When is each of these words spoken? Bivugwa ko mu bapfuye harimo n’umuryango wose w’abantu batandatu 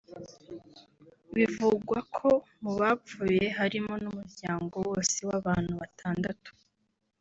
Bivugwa 1.35 1.97
ko 2.17 2.29
mu 2.61 2.71
bapfuye 2.79 3.43
harimo 3.57 3.93
n’umuryango 4.03 4.75
wose 4.87 5.17
w’abantu 5.29 5.73
batandatu 5.81 6.49